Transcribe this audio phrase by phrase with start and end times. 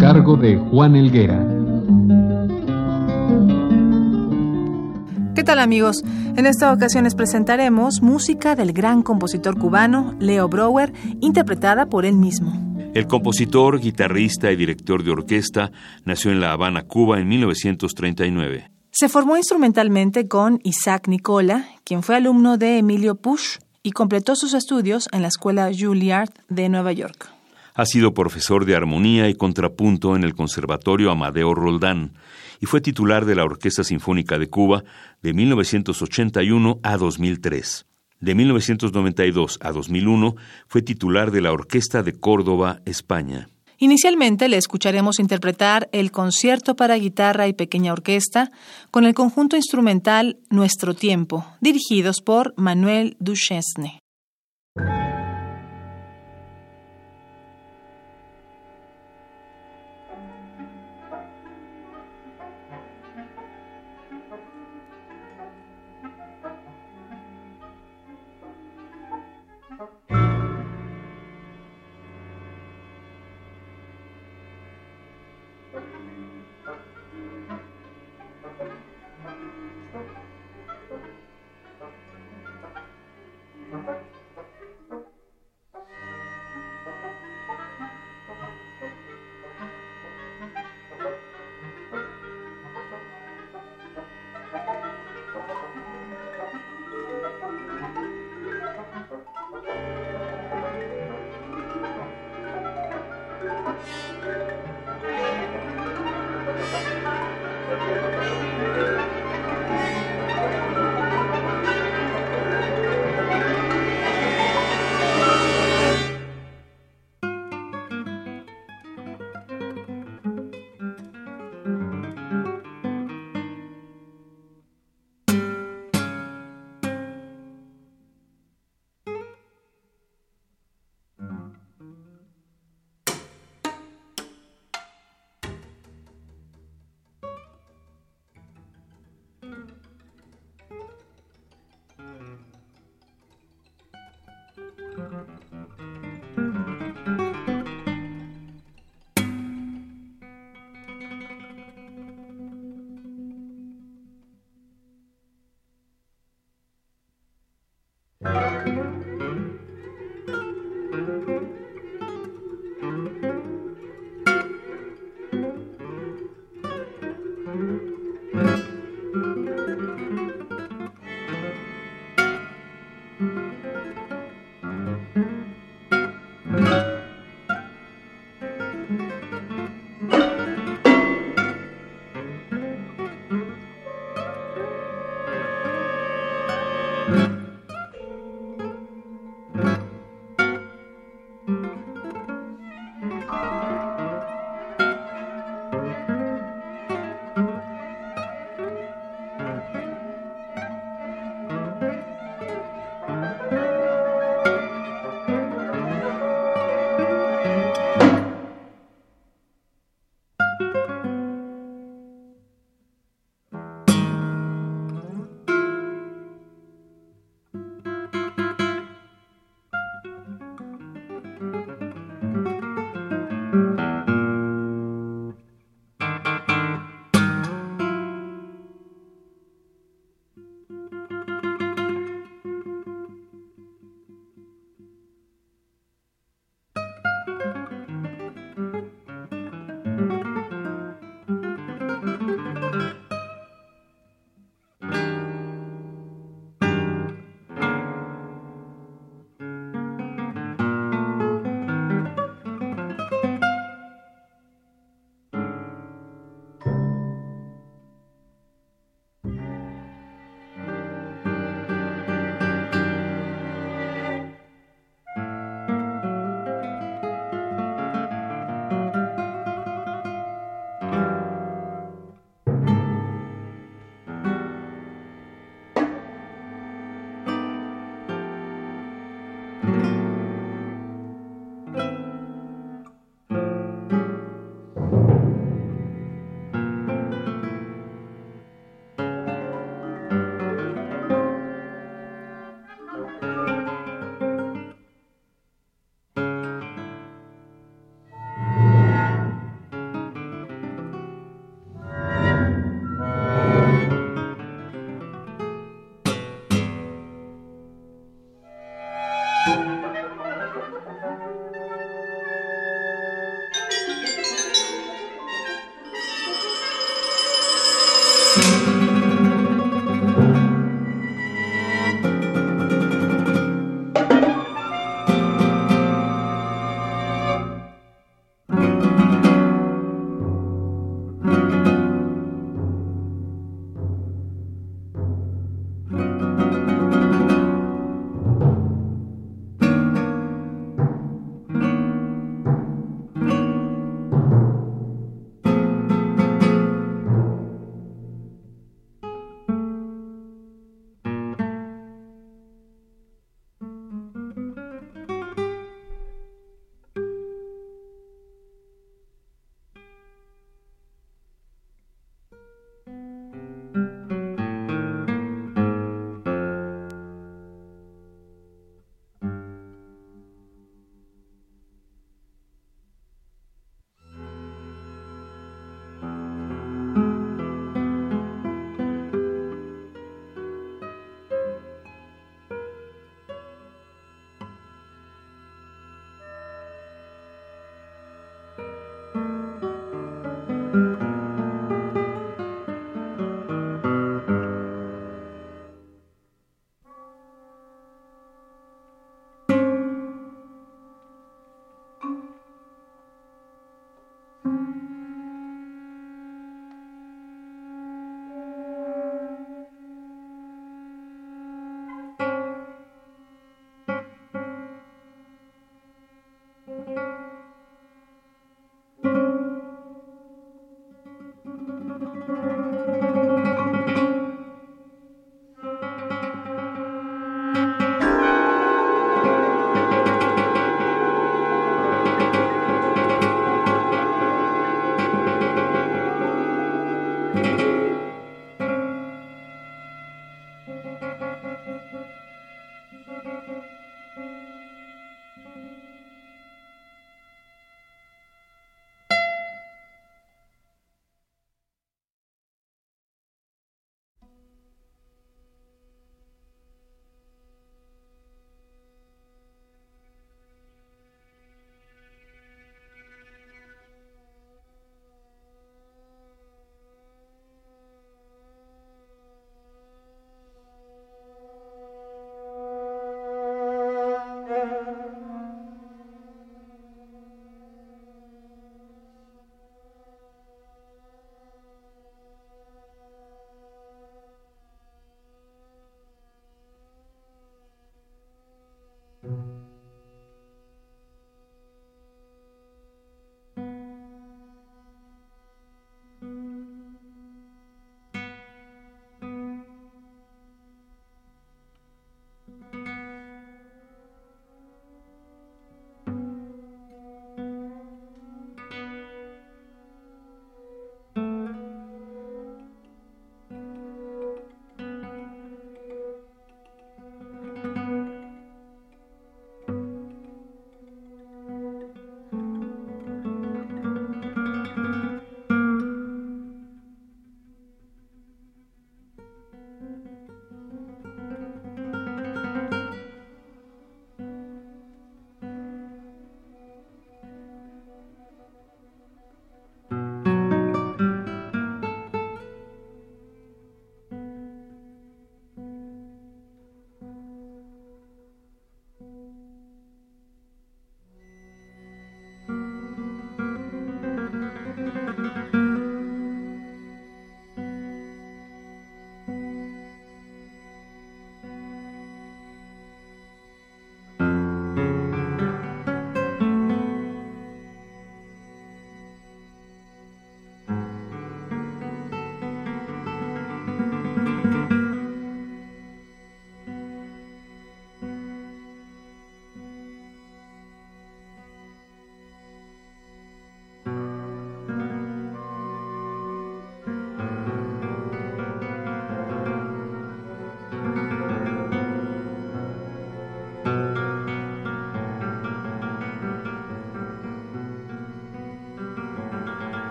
[0.00, 1.46] Cargo de Juan Elguera.
[5.34, 6.02] ¿Qué tal amigos?
[6.36, 12.14] En esta ocasión les presentaremos música del gran compositor cubano Leo Brouwer, interpretada por él
[12.14, 12.50] mismo.
[12.94, 15.70] El compositor, guitarrista y director de orquesta
[16.06, 18.70] nació en La Habana, Cuba, en 1939.
[18.90, 24.54] Se formó instrumentalmente con Isaac Nicola, quien fue alumno de Emilio Push y completó sus
[24.54, 27.39] estudios en la Escuela Juilliard de Nueva York.
[27.74, 32.12] Ha sido profesor de armonía y contrapunto en el Conservatorio Amadeo Roldán
[32.60, 34.84] y fue titular de la Orquesta Sinfónica de Cuba
[35.22, 37.86] de 1981 a 2003.
[38.20, 40.36] De 1992 a 2001
[40.68, 43.48] fue titular de la Orquesta de Córdoba, España.
[43.78, 48.50] Inicialmente le escucharemos interpretar el concierto para guitarra y pequeña orquesta
[48.90, 54.00] con el conjunto instrumental Nuestro Tiempo, dirigidos por Manuel Duchesne.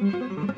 [0.00, 0.49] Mm-hmm.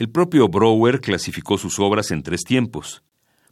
[0.00, 3.02] El propio Brouwer clasificó sus obras en tres tiempos.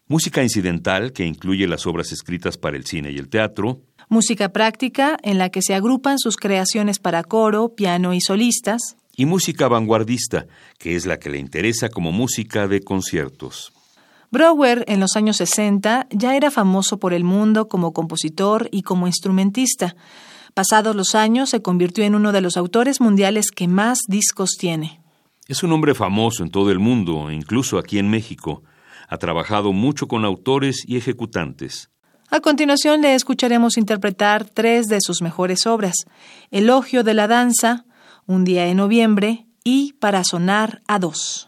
[0.06, 3.82] Música incidental, que incluye las obras escritas para el cine y el teatro.
[4.08, 8.80] Música práctica, en la que se agrupan sus creaciones para coro, piano y solistas.
[9.14, 10.46] Y música vanguardista,
[10.78, 13.70] que es la que le interesa como música de conciertos.
[14.30, 19.06] Brouwer, en los años 60, ya era famoso por el mundo como compositor y como
[19.06, 19.96] instrumentista.
[20.54, 25.02] Pasados los años, se convirtió en uno de los autores mundiales que más discos tiene.
[25.48, 28.62] Es un hombre famoso en todo el mundo, incluso aquí en México.
[29.08, 31.88] Ha trabajado mucho con autores y ejecutantes.
[32.28, 36.04] A continuación le escucharemos interpretar tres de sus mejores obras:
[36.50, 37.86] Elogio de la danza,
[38.26, 41.47] Un día en noviembre y Para sonar a dos.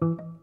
[0.00, 0.37] you.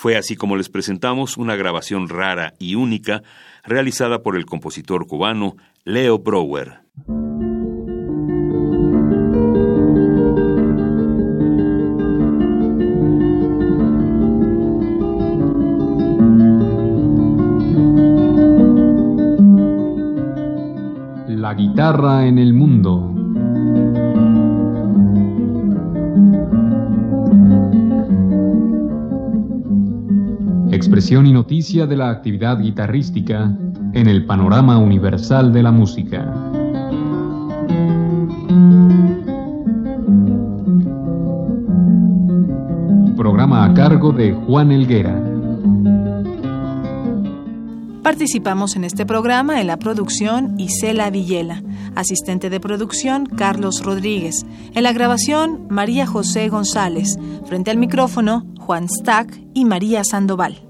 [0.00, 3.24] Fue así como les presentamos una grabación rara y única
[3.64, 6.82] realizada por el compositor cubano Leo Brower.
[31.58, 33.52] Noticia de la actividad guitarrística
[33.92, 36.32] en el panorama universal de la música.
[43.16, 45.20] Programa a cargo de Juan Elguera.
[48.04, 51.64] Participamos en este programa en la producción Isela Villela,
[51.96, 54.46] asistente de producción Carlos Rodríguez,
[54.76, 60.67] en la grabación María José González, frente al micrófono Juan Stack y María Sandoval.